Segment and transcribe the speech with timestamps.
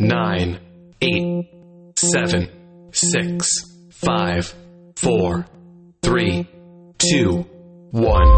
[0.00, 0.60] nine,
[1.00, 1.48] eight,
[1.96, 2.48] seven,
[2.92, 3.48] six,
[3.90, 4.54] five,
[4.94, 5.44] four,
[6.02, 6.46] three,
[6.98, 7.38] two,
[7.90, 8.32] one.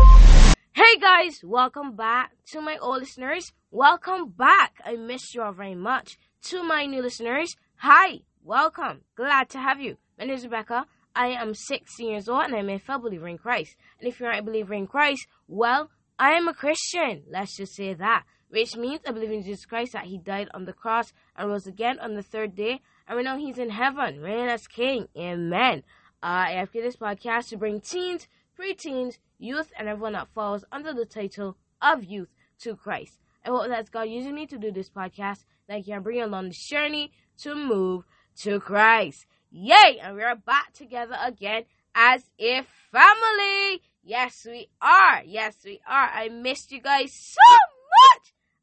[0.73, 3.53] Hey guys, welcome back to my old listeners.
[3.71, 4.81] Welcome back.
[4.87, 6.17] I missed you all very much.
[6.45, 9.03] To my new listeners, hi, welcome.
[9.15, 9.99] Glad to have you.
[10.19, 10.87] My name is Rebecca.
[11.15, 13.77] I am 16 years old and I'm a fellow believer in Christ.
[13.99, 17.25] And if you're not a believer in Christ, well, I am a Christian.
[17.31, 18.25] Let's just say that.
[18.51, 21.67] Which means I believe in Jesus Christ that He died on the cross and rose
[21.67, 22.81] again on the third day.
[23.07, 25.07] And we know He's in heaven, reigning as King.
[25.17, 25.83] Amen.
[26.23, 28.29] Uh, I have created this podcast to bring teens,
[28.59, 32.29] preteens, youth, and everyone that falls under the title of youth
[32.61, 33.19] to Christ.
[33.45, 36.49] I hope that God using me to do this podcast that I can bring along
[36.49, 38.05] this journey to move
[38.43, 39.27] to Christ.
[39.51, 39.99] Yay!
[40.03, 41.65] And we're back together again
[41.95, 43.83] as a family.
[44.03, 45.23] Yes, we are.
[45.25, 46.11] Yes, we are.
[46.13, 47.70] I missed you guys so.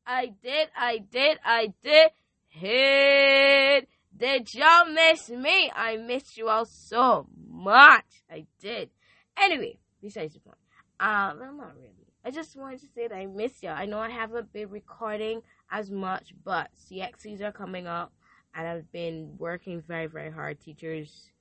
[0.07, 0.69] I did.
[0.75, 1.37] I did.
[1.43, 2.11] I did.
[2.47, 5.69] Hey, did y'all miss me?
[5.75, 8.05] I missed you all so much.
[8.31, 8.89] I did.
[9.37, 10.57] Anyway, besides the point.
[11.01, 11.91] Um, well, not really.
[12.23, 13.75] I just wanted to say that I miss y'all.
[13.75, 18.13] I know I haven't been recording as much, but CXCs are coming up
[18.55, 20.61] and I've been working very, very hard.
[20.61, 21.31] Teachers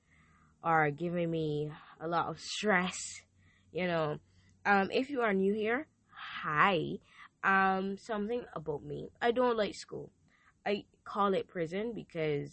[0.61, 3.21] are giving me a lot of stress,
[3.71, 4.19] you know.
[4.65, 6.99] Um, if you are new here, hi.
[7.47, 9.09] Um, something about me.
[9.21, 10.11] I don't like school.
[10.65, 12.51] I call it prison because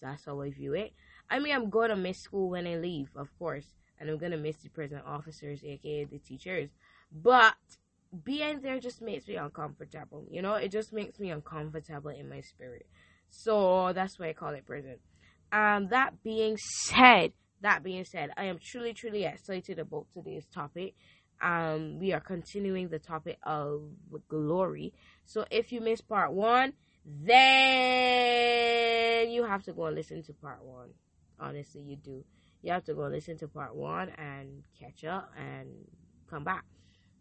[0.00, 0.94] that's how I view it.
[1.30, 3.66] I mean, I'm gonna miss school when I leave, of course,
[4.00, 6.70] and I'm gonna miss the prison officers, aka the teachers.
[7.12, 7.56] But
[8.24, 10.26] being there just makes me uncomfortable.
[10.30, 12.86] You know, it just makes me uncomfortable in my spirit.
[13.28, 14.96] So that's why I call it prison.
[15.52, 20.94] Um, that being said, that being said, I am truly, truly excited about today's topic.
[21.40, 23.82] Um, we are continuing the topic of
[24.28, 24.92] glory.
[25.24, 27.30] So if you missed part one, then
[29.30, 30.90] you have to go and listen to part one.
[31.40, 32.24] Honestly, you do.
[32.62, 35.68] You have to go and listen to part one and catch up and
[36.28, 36.64] come back.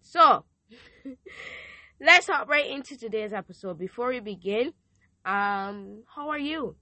[0.01, 0.45] So
[2.01, 3.77] let's hop right into today's episode.
[3.77, 4.73] Before we begin,
[5.25, 6.75] um, how are you?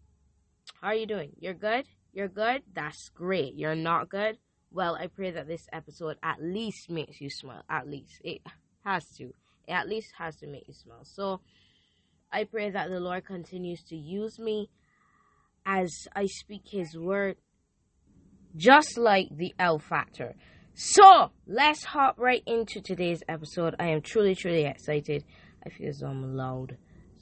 [0.81, 1.31] How are you doing?
[1.39, 1.85] You're good?
[2.13, 2.63] You're good?
[2.73, 3.55] That's great.
[3.55, 4.37] You're not good?
[4.75, 7.63] Well, I pray that this episode at least makes you smile.
[7.69, 8.19] At least.
[8.25, 8.41] It
[8.83, 9.23] has to.
[9.67, 11.05] It at least has to make you smile.
[11.05, 11.39] So,
[12.29, 14.69] I pray that the Lord continues to use me
[15.65, 17.37] as I speak His word,
[18.57, 20.35] just like the L factor.
[20.73, 23.75] So, let's hop right into today's episode.
[23.79, 25.23] I am truly, truly excited.
[25.65, 26.75] I feel as though I'm loud.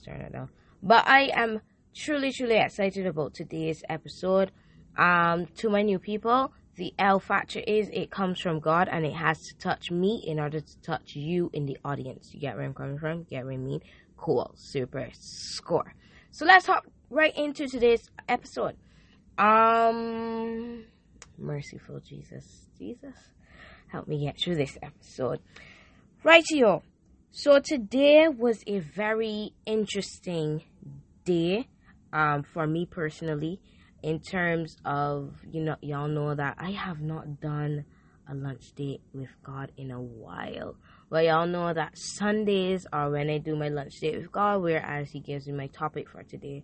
[0.04, 0.50] Turn it down.
[0.82, 1.62] But I am
[1.96, 4.52] truly, truly excited about today's episode.
[4.98, 9.14] Um, to my new people, the L factor is it comes from God and it
[9.14, 12.34] has to touch me in order to touch you in the audience.
[12.34, 13.24] You get where I'm coming from?
[13.24, 13.82] Get what I mean?
[14.18, 14.52] Cool.
[14.56, 15.94] Super score.
[16.32, 18.76] So let's hop right into today's episode.
[19.38, 20.86] Um,
[21.38, 22.68] merciful Jesus.
[22.78, 23.16] Jesus,
[23.88, 25.40] help me get through this episode.
[26.24, 26.82] Right, you.
[27.32, 30.64] So today was a very interesting
[31.24, 31.68] day
[32.12, 33.60] um, for me personally
[34.04, 37.86] in terms of you know y'all know that I have not done
[38.30, 40.76] a lunch date with God in a while.
[41.10, 45.12] But y'all know that Sundays are when I do my lunch date with God, whereas
[45.12, 46.64] He gives me my topic for today,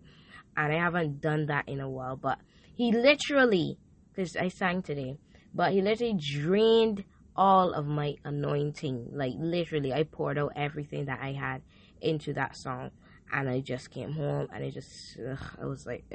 [0.56, 2.16] and I haven't done that in a while.
[2.16, 2.40] But
[2.76, 3.78] He literally,
[4.14, 5.18] because I sang today,
[5.54, 7.04] but He literally drained
[7.36, 9.10] all of my anointing.
[9.14, 11.62] Like literally, I poured out everything that I had
[12.02, 12.92] into that song
[13.32, 16.06] and I just came home and I just ugh, I was like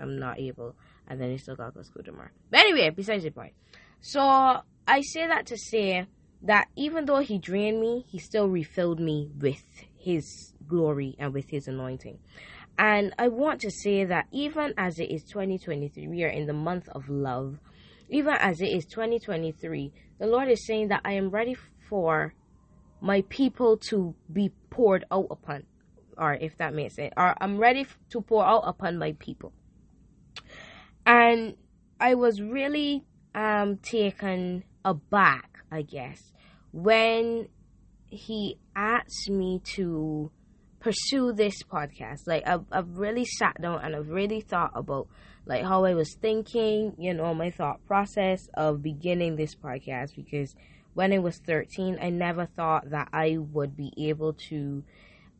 [0.00, 0.74] I'm not able
[1.06, 2.30] and then I still got to go to school tomorrow.
[2.50, 3.52] But anyway, besides the point.
[4.00, 6.06] So I say that to say
[6.42, 9.62] that even though he drained me, he still refilled me with
[9.98, 12.18] his glory and with his anointing.
[12.78, 16.54] And I want to say that even as it is 2023, we are in the
[16.54, 17.58] month of love.
[18.08, 21.56] Even as it is 2023, the Lord is saying that I am ready
[21.88, 22.34] for
[23.00, 25.64] my people to be poured out upon
[26.20, 29.52] or if that makes sense, or I'm ready to pour out upon my people.
[31.06, 31.56] And
[31.98, 33.04] I was really
[33.34, 36.32] um, taken aback, I guess,
[36.72, 37.48] when
[38.06, 40.30] he asked me to
[40.80, 42.26] pursue this podcast.
[42.26, 45.08] Like I've, I've really sat down and I've really thought about
[45.46, 50.54] like how I was thinking, you know, my thought process of beginning this podcast because
[50.94, 54.82] when I was 13, I never thought that I would be able to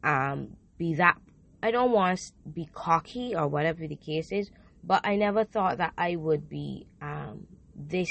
[0.05, 1.19] um, be that
[1.63, 4.51] I don't want to be cocky or whatever the case is,
[4.83, 8.11] but I never thought that I would be um, this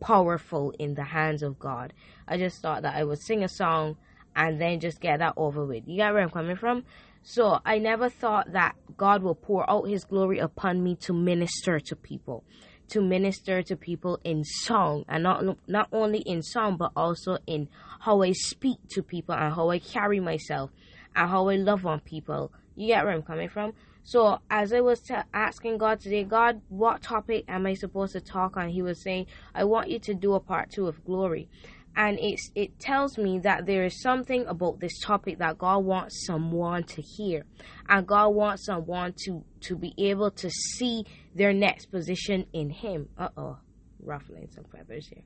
[0.00, 1.92] powerful in the hands of God.
[2.28, 3.96] I just thought that I would sing a song
[4.34, 5.84] and then just get that over with.
[5.86, 6.84] You get where I'm coming from?
[7.22, 11.80] So I never thought that God will pour out his glory upon me to minister
[11.80, 12.44] to people
[12.88, 17.68] to minister to people in song and not not only in song but also in
[18.00, 20.70] how I speak to people and how I carry myself
[21.14, 22.52] and how I love on people.
[22.76, 23.72] You get where I'm coming from?
[24.06, 28.20] So as I was t- asking God today, God, what topic am I supposed to
[28.20, 28.68] talk on?
[28.68, 31.48] He was saying, I want you to do a part two of glory.
[31.96, 36.24] And it's it tells me that there is something about this topic that God wants
[36.24, 37.46] someone to hear.
[37.88, 41.04] And God wants someone to to be able to see
[41.34, 43.08] their next position in him.
[43.18, 43.58] Uh-oh
[43.98, 45.22] ruffling some feathers here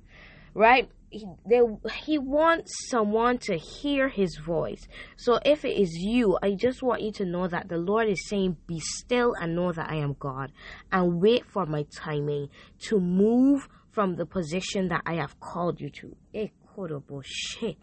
[0.55, 1.61] right he, they,
[2.05, 4.87] he wants someone to hear his voice
[5.17, 8.29] so if it is you i just want you to know that the lord is
[8.29, 10.53] saying be still and know that i am god
[10.93, 12.49] and wait for my timing
[12.79, 17.77] to move from the position that i have called you to eh, horrible shit.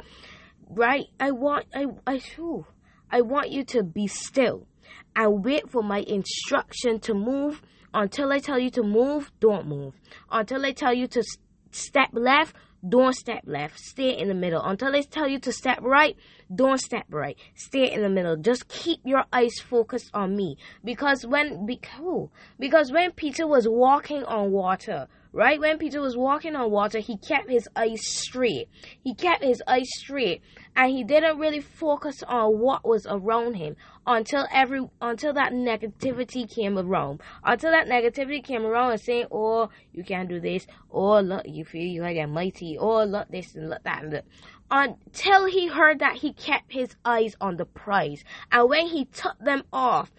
[0.69, 1.06] Right?
[1.19, 2.66] I want I I whew,
[3.12, 4.68] I want you to be still
[5.16, 7.62] and wait for my instruction to move.
[7.94, 9.94] Until I tell you to move, don't move.
[10.30, 11.24] Until I tell you to
[11.72, 12.56] step left,
[12.88, 13.80] don't step left.
[13.80, 14.62] Stay in the middle.
[14.62, 16.16] Until they tell you to step right,
[16.54, 17.38] don't step right.
[17.56, 18.38] Stay in the middle.
[18.38, 20.58] Just keep your eyes focused on me.
[20.84, 22.30] Because when because,
[22.60, 27.16] because when Peter was walking on water, Right when Peter was walking on water, he
[27.16, 28.69] kept his eyes straight.
[29.04, 30.42] He kept his eyes straight
[30.75, 33.75] and he didn't really focus on what was around him
[34.07, 37.21] until every until that negativity came around.
[37.44, 41.44] Until that negativity came around and saying, Oh, you can't do this, or oh, look,
[41.45, 44.25] you feel you like a mighty, or oh, look this and look that and look.
[44.71, 48.24] Until he heard that he kept his eyes on the prize.
[48.51, 50.12] And when he took them off,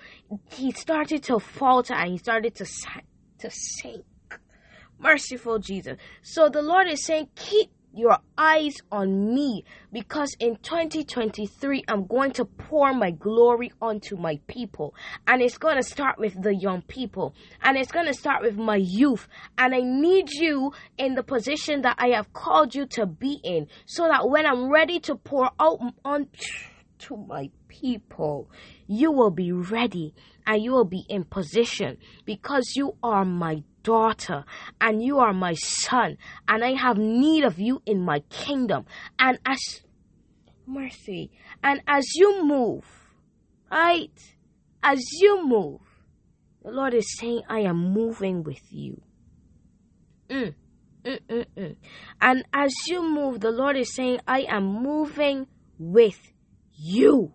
[0.51, 2.67] he started to falter and he started to
[3.41, 4.05] to sink
[4.99, 5.97] merciful Jesus.
[6.23, 12.33] So the Lord is saying, keep your eyes on me because in 2023 I'm going
[12.33, 14.95] to pour my glory onto my people.
[15.27, 17.35] And it's going to start with the young people.
[17.63, 19.27] And it's going to start with my youth.
[19.57, 23.67] And I need you in the position that I have called you to be in
[23.87, 28.51] so that when I'm ready to pour out onto my people
[28.89, 30.15] you will be ready
[30.47, 34.45] and you will be in position because you are my daughter,
[34.83, 38.85] and you are my son, and I have need of you in my kingdom.
[39.19, 39.59] And as
[40.67, 41.31] mercy,
[41.65, 42.85] and as you move,
[43.73, 44.19] right,
[44.83, 45.81] as you move,
[46.63, 49.01] the Lord is saying, I am moving with you.
[50.29, 50.55] Mm,
[51.05, 51.77] mm, mm, mm.
[52.21, 55.47] And as you move, the Lord is saying, I am moving
[55.79, 56.21] with
[56.75, 57.33] you.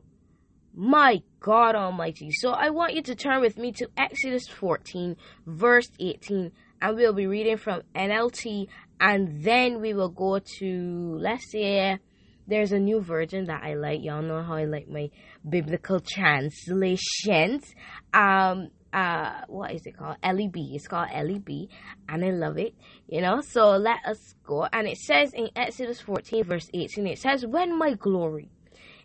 [0.76, 2.32] My God Almighty.
[2.32, 6.52] So I want you to turn with me to Exodus 14, verse 18,
[6.82, 8.68] and we'll be reading from NLT,
[9.02, 12.00] and then we will go to, let's say,
[12.48, 14.02] there's a new version that I like.
[14.04, 15.10] Y'all know how I like my
[15.48, 17.76] biblical translations.
[18.14, 20.18] Um, uh, what is it called?
[20.24, 20.56] LEB.
[20.56, 21.68] It's called LEB,
[22.08, 22.74] and I love it.
[23.10, 24.66] You know, so let us go.
[24.72, 28.50] And it says in Exodus 14, verse 18, it says, When my glory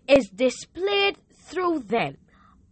[0.07, 2.17] is displayed through them,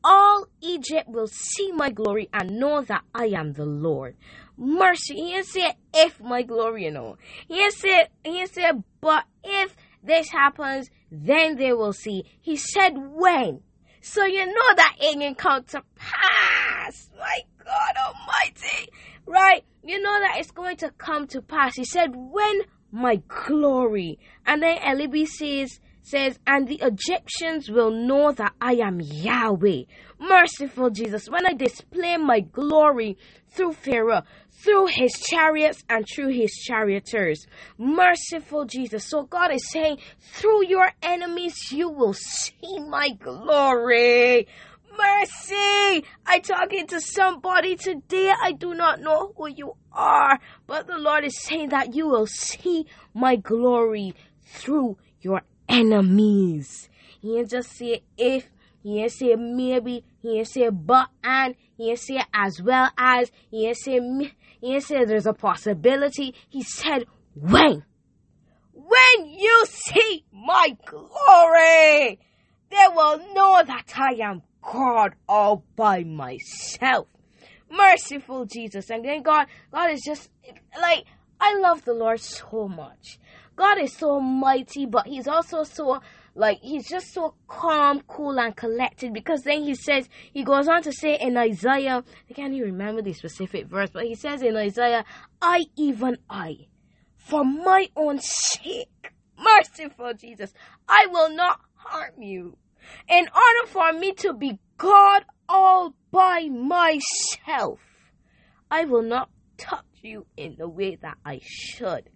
[0.09, 4.15] all Egypt will see my glory and know that I am the Lord.
[4.57, 5.17] Mercy.
[5.17, 7.19] He say if my glory, you know.
[7.49, 8.71] He say, he say,
[9.01, 9.75] but if
[10.05, 12.23] this happens, then they will see.
[12.41, 13.63] He said when.
[14.01, 17.11] So you know that it come to pass.
[17.19, 18.93] My God Almighty.
[19.27, 19.65] Right?
[19.83, 21.75] You know that it's going to come to pass.
[21.75, 22.61] He said, when
[22.93, 24.21] my glory.
[24.47, 29.83] And then LEB says, says, And the Egyptians will know that I am Yahweh.
[30.21, 34.23] Merciful Jesus, when I display my glory through Pharaoh,
[34.53, 37.47] through his chariots and through his charioteers.
[37.77, 39.05] Merciful Jesus.
[39.05, 44.47] So God is saying, through your enemies, you will see my glory.
[44.99, 46.05] Mercy!
[46.25, 48.33] I talking to somebody today.
[48.43, 52.27] I do not know who you are, but the Lord is saying that you will
[52.27, 56.89] see my glory through your enemies.
[57.21, 58.49] He ain't just say if,
[58.83, 63.31] he ain't say maybe, he ain't say but and, he ain't say as well as,
[63.51, 66.35] he ain't say, me, he ain't say there's a possibility.
[66.49, 67.05] He said
[67.35, 67.85] when.
[68.73, 72.19] When you see my glory,
[72.71, 77.09] they will know that I am God all by myself.
[77.71, 78.91] Merciful Jesus.
[78.91, 80.31] And then God, God is just
[80.81, 81.05] like,
[81.41, 83.19] I love the Lord so much.
[83.57, 86.01] God is so mighty, but He's also so
[86.35, 89.13] like He's just so calm, cool, and collected.
[89.13, 93.03] Because then He says He goes on to say in Isaiah, I can't even remember
[93.03, 95.05] the specific verse, but He says in Isaiah,
[95.41, 96.69] "I even I,
[97.17, 100.53] for my own sake, merciful Jesus,
[100.89, 102.57] I will not harm you."
[103.09, 107.81] in order for me to be God all by myself,
[108.71, 112.11] I will not touch you in the way that I should.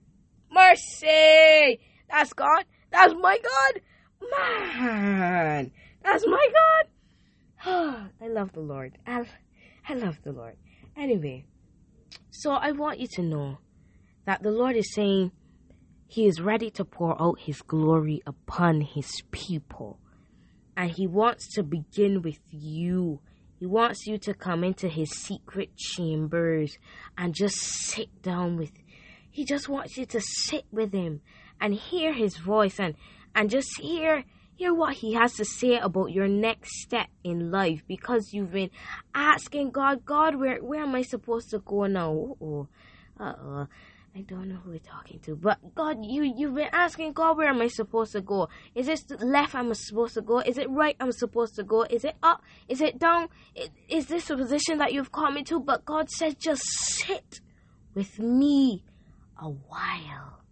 [0.53, 1.81] Mercy!
[2.11, 2.65] That's God.
[2.91, 3.83] That's my God.
[4.31, 5.71] Man,
[6.03, 8.11] that's my God.
[8.21, 8.99] I love the Lord.
[9.07, 9.25] I,
[9.89, 10.57] I love the Lord.
[10.97, 11.45] Anyway,
[12.31, 13.59] so I want you to know
[14.25, 15.33] that the Lord is saying
[16.07, 19.99] He is ready to pour out His glory upon His people.
[20.77, 23.21] And He wants to begin with you.
[23.59, 26.77] He wants you to come into His secret chambers
[27.17, 28.73] and just sit down with
[29.31, 31.21] He just wants you to sit with Him
[31.61, 32.95] and hear His voice and,
[33.35, 34.25] and just hear
[34.61, 38.69] hear what he has to say about your next step in life because you've been
[39.15, 42.11] asking God, God, where where am I supposed to go now?
[42.11, 42.69] Oh,
[43.19, 43.67] uh oh.
[44.15, 47.49] I don't know who we're talking to, but God, you you've been asking God, where
[47.49, 48.49] am I supposed to go?
[48.75, 50.41] Is this left I'm supposed to go?
[50.41, 51.85] Is it right I'm supposed to go?
[51.85, 52.43] Is it up?
[52.69, 53.29] Is it down?
[53.89, 55.61] Is this a position that you've called me to?
[55.61, 57.41] But God says, just sit
[57.95, 58.85] with me
[59.41, 60.43] a while.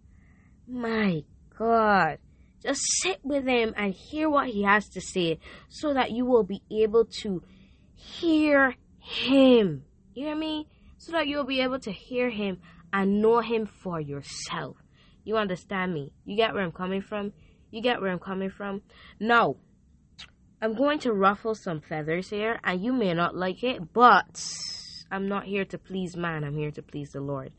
[0.67, 1.23] My
[1.57, 2.19] God.
[2.61, 6.43] Just sit with him and hear what he has to say so that you will
[6.43, 7.41] be able to
[7.95, 9.83] hear him.
[10.13, 10.67] You hear me?
[10.97, 12.59] So that you'll be able to hear him
[12.91, 14.75] and know him for yourself.
[15.23, 16.11] You understand me?
[16.25, 17.31] You get where I'm coming from?
[17.71, 18.81] You get where I'm coming from?
[19.19, 19.55] Now,
[20.61, 24.43] I'm going to ruffle some feathers here, and you may not like it, but
[25.09, 27.53] I'm not here to please man, I'm here to please the Lord.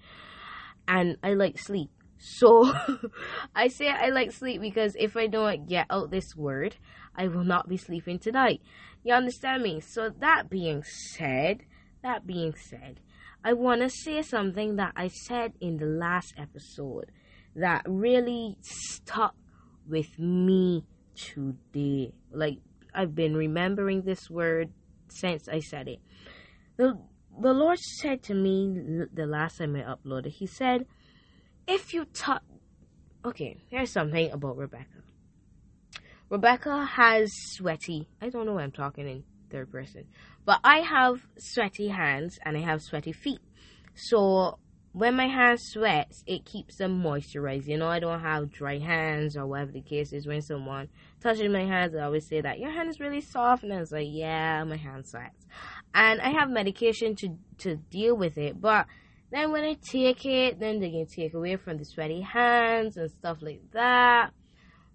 [0.90, 1.88] And I like sleep.
[2.18, 2.74] So
[3.54, 6.74] I say I like sleep because if I don't get out this word,
[7.14, 8.60] I will not be sleeping tonight.
[9.04, 9.80] You understand me?
[9.80, 11.60] So that being said,
[12.02, 12.98] that being said,
[13.44, 17.12] I want to say something that I said in the last episode
[17.54, 19.36] that really stuck
[19.88, 22.12] with me today.
[22.32, 22.58] Like
[22.92, 24.72] I've been remembering this word
[25.08, 26.00] since I said it.
[26.76, 26.98] The
[27.38, 30.86] the Lord said to me the last time I uploaded, He said,
[31.66, 32.42] if you talk.
[33.24, 34.86] Okay, here's something about Rebecca.
[36.30, 38.08] Rebecca has sweaty.
[38.22, 40.06] I don't know why I'm talking in third person,
[40.44, 43.40] but I have sweaty hands and I have sweaty feet.
[43.94, 44.58] So
[44.92, 47.66] when my hands sweats, it keeps them moisturized.
[47.66, 50.26] You know, I don't have dry hands or whatever the case is.
[50.26, 50.88] When someone
[51.20, 53.92] touches my hands, I always say that your hand is really soft, and I was
[53.92, 55.46] like, yeah, my hand sweats.
[55.94, 58.86] And I have medication to to deal with it, but
[59.30, 63.10] then when I take it, then they can take away from the sweaty hands and
[63.10, 64.30] stuff like that.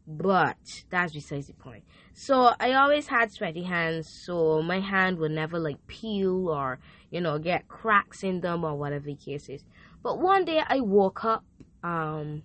[0.07, 0.57] But
[0.89, 1.83] that's besides the point.
[2.13, 7.21] So I always had sweaty hands, so my hand would never like peel or, you
[7.21, 9.63] know, get cracks in them or whatever the case is.
[10.03, 11.43] But one day I woke up,
[11.83, 12.43] um,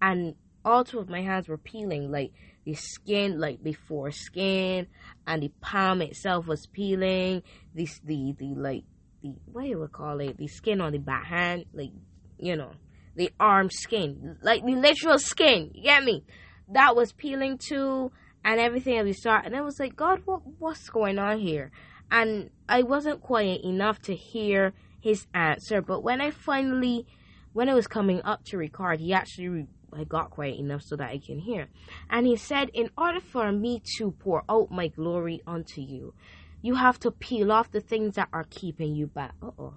[0.00, 2.32] and all two of my hands were peeling, like
[2.66, 4.88] the skin, like before skin,
[5.26, 7.42] and the palm itself was peeling.
[7.72, 8.82] This the the like
[9.22, 10.36] the what do you call it?
[10.36, 11.92] The skin on the back hand, like
[12.38, 12.72] you know,
[13.14, 15.70] the arm skin, like the literal skin.
[15.74, 16.24] You get me?
[16.68, 18.10] That was peeling too,
[18.44, 19.46] and everything at the start.
[19.46, 21.70] And I was like, God, what what's going on here?
[22.10, 25.80] And I wasn't quiet enough to hear his answer.
[25.82, 27.06] But when I finally,
[27.52, 31.10] when I was coming up to record, he actually I got quiet enough so that
[31.10, 31.68] I can hear.
[32.10, 36.14] And he said, In order for me to pour out my glory unto you,
[36.62, 39.34] you have to peel off the things that are keeping you back.
[39.42, 39.74] Uh-oh.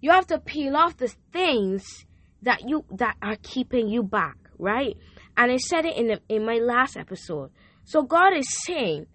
[0.00, 2.06] You have to peel off the things
[2.42, 4.96] that you that are keeping you back, right?
[5.36, 7.50] And I said it in the, in my last episode.
[7.84, 9.06] So God is saying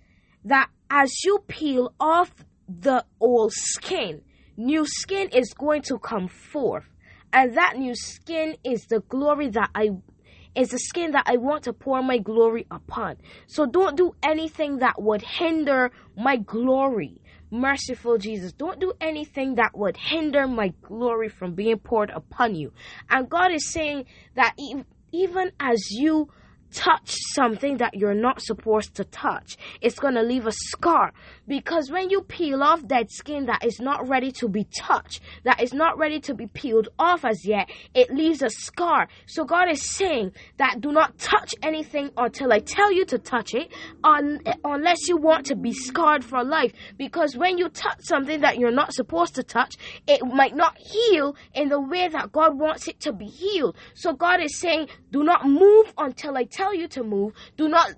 [0.45, 2.31] that as you peel off
[2.67, 4.21] the old skin,
[4.57, 6.88] new skin is going to come forth.
[7.31, 9.89] And that new skin is the glory that I
[10.55, 13.17] is the skin that I want to pour my glory upon.
[13.45, 17.21] So don't do anything that would hinder my glory.
[17.51, 22.73] Merciful Jesus, don't do anything that would hinder my glory from being poured upon you.
[23.09, 24.05] And God is saying
[24.35, 24.55] that
[25.11, 26.29] even as you
[26.73, 29.57] touch something that you're not supposed to touch.
[29.81, 31.13] It's going to leave a scar
[31.47, 35.61] because when you peel off that skin that is not ready to be touched, that
[35.61, 39.07] is not ready to be peeled off as yet, it leaves a scar.
[39.25, 43.53] So God is saying that do not touch anything until I tell you to touch
[43.53, 43.71] it
[44.03, 48.57] un- unless you want to be scarred for life because when you touch something that
[48.57, 49.75] you're not supposed to touch,
[50.07, 53.75] it might not heal in the way that God wants it to be healed.
[53.95, 57.33] So God is saying do not move until I tell you to move.
[57.57, 57.93] Do not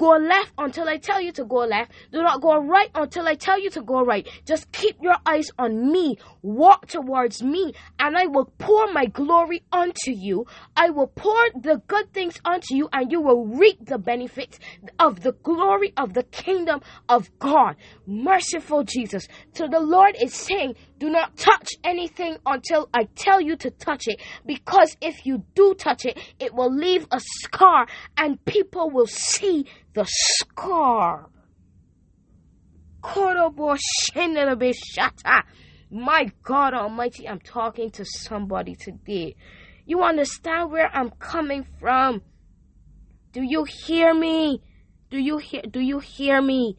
[0.00, 1.92] go left until I tell you to go left.
[2.10, 4.26] Do not go right until I tell you to go right.
[4.46, 6.16] Just keep your eyes on me.
[6.40, 10.46] Walk towards me, and I will pour my glory onto you.
[10.74, 14.58] I will pour the good things onto you, and you will reap the benefits
[14.98, 17.76] of the glory of the kingdom of God.
[18.06, 19.28] Merciful Jesus.
[19.52, 24.06] So the Lord is saying, do not touch anything until I tell you to touch
[24.06, 24.20] it.
[24.44, 27.86] Because if you do touch it, it will leave a scar
[28.18, 29.64] and people will see
[29.94, 31.30] the scar.
[35.90, 39.36] My God Almighty, I'm talking to somebody today.
[39.86, 42.20] You understand where I'm coming from?
[43.32, 44.62] Do you hear me?
[45.10, 46.76] Do you hear do you hear me?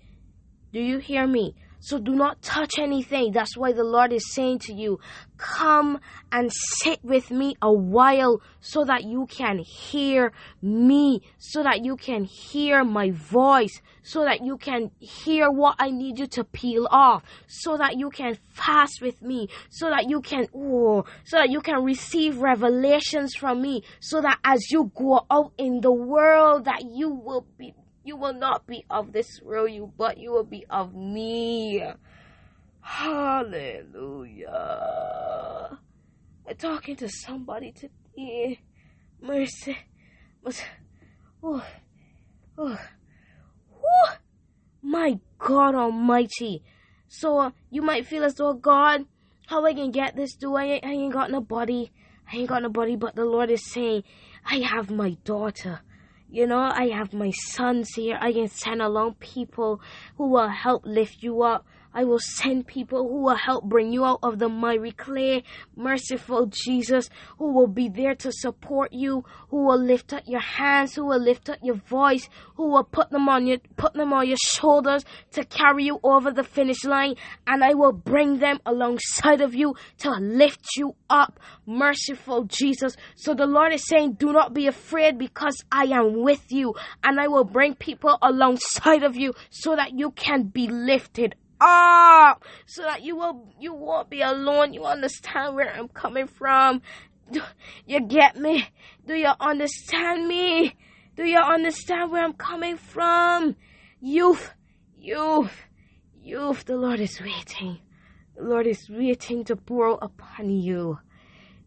[0.72, 1.56] Do you hear me?
[1.84, 3.32] So do not touch anything.
[3.32, 5.00] That's why the Lord is saying to you,
[5.38, 6.00] come
[6.32, 11.98] and sit with me a while so that you can hear me, so that you
[11.98, 16.88] can hear my voice, so that you can hear what I need you to peel
[16.92, 21.50] off, so that you can fast with me, so that you can, oh, so that
[21.50, 26.66] you can receive revelations from me, so that as you go out in the world
[26.66, 27.74] that you will be
[28.04, 31.84] you will not be of this world, you but you will be of me.
[32.82, 34.50] Hallelujah.
[36.48, 38.60] I'm talking to somebody today.
[39.22, 39.78] Mercy.
[40.44, 40.64] Mercy.
[41.44, 41.64] Oh,
[42.58, 42.78] oh,
[44.82, 46.64] my God Almighty.
[47.08, 49.06] So uh, you might feel as though God,
[49.48, 50.36] how I can get this?
[50.36, 50.64] Do I?
[50.66, 51.92] ain't, I ain't got nobody.
[52.32, 52.96] I ain't got nobody.
[52.96, 54.04] But the Lord is saying,
[54.46, 55.82] I have my daughter.
[56.34, 58.18] You know, I have my sons here.
[58.22, 59.82] I can send along people
[60.16, 61.66] who will help lift you up.
[61.94, 65.44] I will send people who will help bring you out of the miry clay.
[65.76, 70.96] Merciful Jesus, who will be there to support you, who will lift up your hands,
[70.96, 74.28] who will lift up your voice, who will put them on your put them on
[74.28, 79.42] your shoulders to carry you over the finish line, and I will bring them alongside
[79.42, 81.40] of you to lift you up.
[81.66, 82.96] Merciful Jesus.
[83.16, 87.20] So the Lord is saying, Do not be afraid because I am with you, and
[87.20, 92.82] I will bring people alongside of you so that you can be lifted up so
[92.84, 94.74] that you will you won't be alone.
[94.74, 96.82] You understand where I'm coming from.
[97.32, 97.42] Do
[97.86, 98.68] you get me?
[99.06, 100.76] Do you understand me?
[101.16, 103.56] Do you understand where I'm coming from?
[104.02, 104.54] Youth,
[104.98, 105.56] youth,
[106.22, 107.80] youth, the Lord is waiting.
[108.36, 111.00] The Lord is waiting to pour upon you.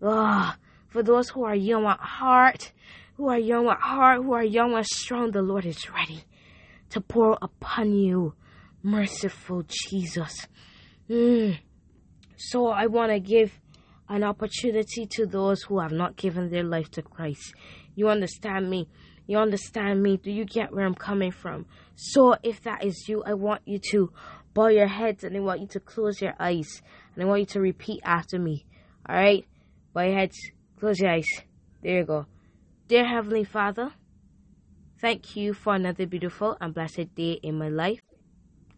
[0.02, 2.72] Ah, oh, for those who are young at heart,
[3.16, 6.24] who are young at heart, who are young and strong, the Lord is ready
[6.90, 8.34] to pour upon you
[8.84, 10.46] merciful Jesus.
[11.10, 11.58] Mm.
[12.36, 13.58] So I want to give
[14.08, 17.54] an opportunity to those who have not given their life to Christ.
[17.96, 18.88] You understand me?
[19.26, 20.18] You understand me?
[20.18, 21.64] Do you get where I'm coming from?
[21.96, 24.12] So if that is you, I want you to
[24.52, 26.82] bow your heads and I want you to close your eyes
[27.14, 28.66] and I want you to repeat after me.
[29.08, 29.46] All right?
[29.94, 30.36] Bow your heads,
[30.78, 31.28] close your eyes.
[31.82, 32.26] There you go.
[32.86, 33.92] Dear Heavenly Father,
[35.00, 38.02] thank you for another beautiful and blessed day in my life.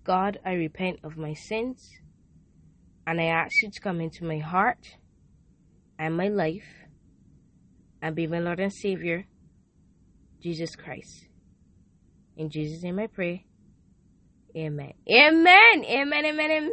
[0.07, 1.91] God, I repent of my sins
[3.09, 4.79] and I ask you to come into my heart
[5.99, 6.69] and my life
[8.01, 9.27] and be my Lord and Savior,
[10.41, 11.27] Jesus Christ.
[12.37, 13.47] In Jesus' name I pray.
[14.57, 14.93] Amen.
[15.11, 15.85] Amen.
[15.85, 16.25] Amen.
[16.25, 16.51] Amen.
[16.53, 16.71] Amen.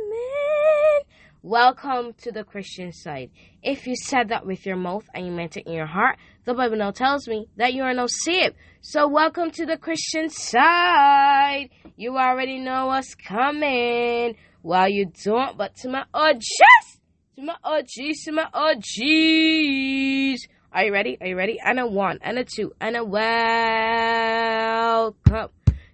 [1.41, 3.31] Welcome to the Christian side.
[3.63, 6.53] If you said that with your mouth and you meant it in your heart, the
[6.53, 8.55] Bible now tells me that you are no saved.
[8.81, 11.69] So welcome to the Christian side.
[11.95, 14.35] You already know what's coming.
[14.61, 16.99] Well, you don't, but to my OGs,
[17.37, 20.47] to my OGs, to my OGs.
[20.73, 21.17] Are you ready?
[21.21, 21.59] Are you ready?
[21.63, 23.29] And a one, and a two, and a welcome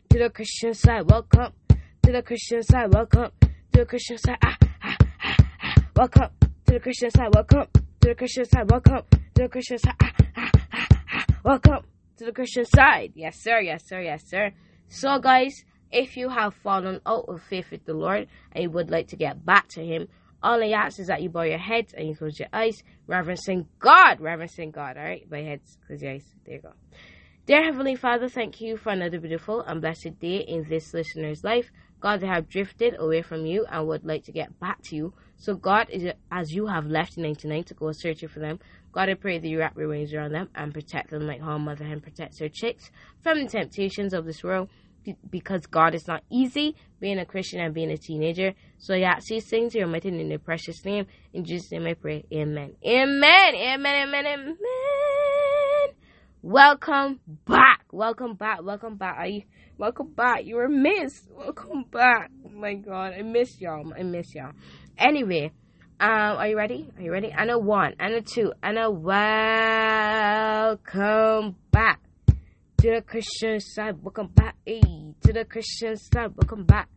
[0.09, 1.09] to the Christian side.
[1.09, 1.53] Welcome
[2.03, 2.91] to the Christian side.
[2.93, 4.37] Welcome to the Christian side.
[4.43, 4.57] Ah.
[5.95, 6.29] Welcome
[6.65, 7.35] to the Christian side.
[7.35, 8.71] Welcome to the Christian side.
[8.71, 9.95] Welcome to the Christian side.
[10.01, 10.28] Ah, ah, ah,
[11.41, 11.85] Welcome
[12.17, 13.13] to the Christian side.
[13.15, 13.61] Yes, sir.
[13.61, 14.01] Yes, sir.
[14.01, 14.51] Yes, sir.
[14.89, 18.91] So, guys, if you have fallen out of faith with the Lord and you would
[18.91, 20.09] like to get back to Him,
[20.43, 23.67] all I ask is that you bow your heads and you close your eyes, reverencing
[23.79, 24.97] God, reverencing God.
[24.97, 26.25] All right, bow your heads, close your eyes.
[26.45, 26.73] There you go.
[27.45, 31.71] Dear Heavenly Father, thank you for another beautiful and blessed day in this listener's life.
[32.01, 35.13] God, they have drifted away from you and would like to get back to you.
[35.37, 38.59] So, God, is as you have left 99 to go searching for them,
[38.91, 41.55] God, I pray that you wrap your wings around them and protect them like how
[41.55, 42.89] a mother hen protects her chicks
[43.21, 44.69] from the temptations of this world.
[45.29, 48.53] Because God is not easy being a Christian and being a teenager.
[48.77, 48.93] So,
[49.27, 51.07] these things in your mighty in your precious name.
[51.33, 52.25] In Jesus' name I pray.
[52.33, 52.75] Amen.
[52.85, 53.55] Amen.
[53.55, 54.07] Amen.
[54.07, 54.25] Amen.
[54.25, 55.28] Amen.
[56.41, 57.85] Welcome back.
[57.91, 58.61] Welcome back.
[58.63, 59.29] Welcome back.
[59.29, 59.43] You
[59.77, 60.45] welcome back?
[60.45, 61.27] You were missed.
[61.31, 62.31] Welcome back.
[62.45, 63.93] Oh my god, I miss y'all.
[63.97, 64.51] I miss y'all.
[64.97, 65.51] Anyway,
[65.99, 66.89] um, are you ready?
[66.97, 67.31] Are you ready?
[67.35, 69.15] And a one, and a two, and a welcome
[71.71, 71.99] back
[72.77, 74.01] to the Christian side.
[74.01, 74.81] Welcome back, hey,
[75.21, 76.31] to the Christian side.
[76.35, 76.89] Welcome back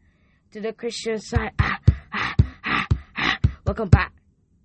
[0.52, 1.52] to the Christian side.
[1.59, 1.78] Ah,
[2.12, 3.38] ah, ah, ah.
[3.66, 4.12] Welcome back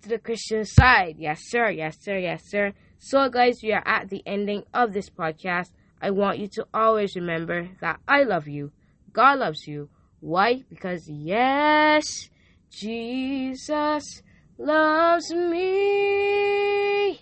[0.02, 1.16] to the Christian side.
[1.18, 1.70] Yes, sir.
[1.70, 2.18] Yes, sir.
[2.18, 2.72] Yes, sir.
[3.00, 5.70] So, guys, we are at the ending of this podcast.
[6.02, 8.72] I want you to always remember that I love you.
[9.12, 9.88] God loves you.
[10.20, 10.64] Why?
[10.68, 12.28] Because, yes,
[12.70, 14.22] Jesus
[14.58, 17.20] loves me.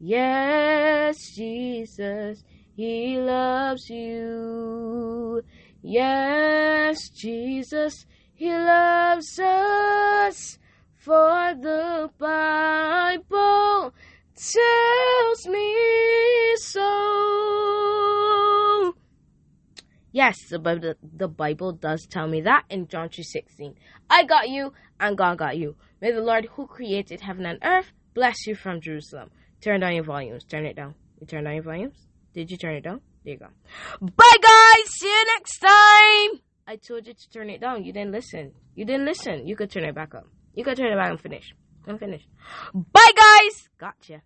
[0.00, 2.42] Yes, Jesus,
[2.74, 5.44] He loves you.
[5.82, 10.58] Yes, Jesus, He loves us.
[10.96, 13.92] For the Bible
[14.50, 15.76] tells me
[16.56, 16.82] so.
[20.10, 23.74] Yes, the Bible, the Bible does tell me that in John 3.16.
[24.10, 25.76] I got you, and God got you.
[26.00, 29.30] May the Lord who created heaven and earth bless you from Jerusalem.
[29.62, 30.44] Turn down your volumes.
[30.44, 30.94] Turn it down.
[31.20, 32.08] You turn down your volumes?
[32.34, 33.00] Did you turn it down?
[33.24, 33.46] There you go.
[34.00, 34.90] Bye, guys.
[34.98, 36.40] See you next time.
[36.66, 37.84] I told you to turn it down.
[37.84, 38.52] You didn't listen.
[38.74, 39.46] You didn't listen.
[39.46, 40.26] You could turn it back up.
[40.54, 41.54] You could turn it back and finish.
[41.86, 42.28] I'm finished.
[42.74, 43.68] Bye, guys.
[43.78, 44.22] Gotcha.